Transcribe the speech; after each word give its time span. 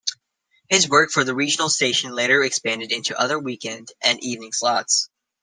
His 0.67 0.89
work 0.89 1.11
for 1.11 1.23
the 1.23 1.35
regional 1.35 1.69
station 1.69 2.09
later 2.15 2.41
expanded 2.43 2.91
into 2.91 3.15
other 3.15 3.37
weekend 3.37 3.91
and 4.03 4.17
evening 4.23 4.51
slots. 4.51 5.11